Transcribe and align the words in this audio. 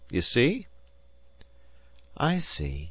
You 0.09 0.23
see?" 0.23 0.65
"I 2.17 2.39
see. 2.39 2.79